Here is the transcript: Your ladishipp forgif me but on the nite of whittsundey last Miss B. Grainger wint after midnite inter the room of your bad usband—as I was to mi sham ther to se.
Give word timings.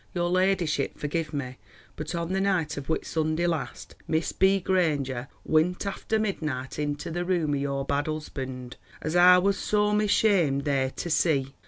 Your 0.15 0.31
ladishipp 0.31 0.97
forgif 0.97 1.31
me 1.31 1.59
but 1.95 2.15
on 2.15 2.33
the 2.33 2.41
nite 2.41 2.75
of 2.75 2.87
whittsundey 2.87 3.47
last 3.47 3.93
Miss 4.07 4.31
B. 4.31 4.59
Grainger 4.59 5.27
wint 5.45 5.85
after 5.85 6.17
midnite 6.17 6.79
inter 6.79 7.11
the 7.11 7.23
room 7.23 7.53
of 7.53 7.59
your 7.59 7.85
bad 7.85 8.05
usband—as 8.05 9.15
I 9.15 9.37
was 9.37 9.63
to 9.69 9.93
mi 9.93 10.07
sham 10.07 10.61
ther 10.61 10.89
to 10.89 11.09
se. 11.11 11.53